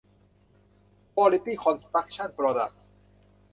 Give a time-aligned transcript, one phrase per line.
[1.13, 2.91] ควอลิตี้คอนสตรัคชั่นโปรดัคส์